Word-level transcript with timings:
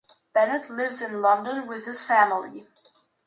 Bennett 0.33 0.67
lives 0.67 0.99
in 0.99 1.21
London 1.21 1.67
with 1.67 1.85
his 1.85 2.01
family. 2.01 2.65